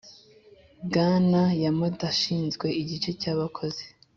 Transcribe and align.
bwana 0.87 1.41
yamada 1.63 2.03
ashinzwe 2.13 2.67
igice 2.81 3.09
cyabakozi. 3.21 3.85